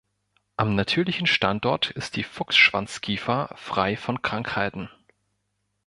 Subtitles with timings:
[0.57, 4.89] Am natürlichen Standort ist die Fuchsschwanz-Kiefer frei von Krankheiten.